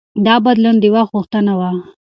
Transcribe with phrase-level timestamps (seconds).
[0.25, 1.69] دا بدلون د وخت غوښتنه وه.